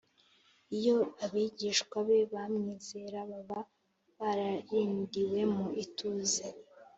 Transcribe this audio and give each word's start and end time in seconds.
iyo 0.77 0.97
abigishwa 1.25 1.97
be 2.07 2.19
bamwizera, 2.33 3.17
baba 3.29 3.59
bararindiwe 4.17 5.39
mu 5.55 5.67
ituze 5.83 6.45